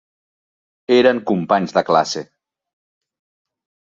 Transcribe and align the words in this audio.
Eren 0.95 1.19
companys 1.31 1.75
de 1.75 1.83
classe. 1.89 2.23